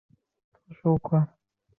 [0.81, 1.27] 圣博代。